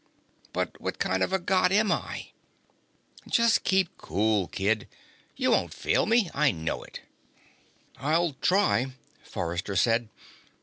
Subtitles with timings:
[0.51, 2.31] "But what kind of a God am I?"
[3.29, 4.87] "Just keep cool, kid.
[5.35, 7.01] You won't fail me I know it."
[7.97, 8.93] "I'll try,"
[9.23, 10.09] Forrester said.